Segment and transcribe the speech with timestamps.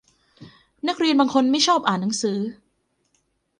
[0.87, 2.39] นักเรียนบางคนไม่ชอบอ่านหนังสือ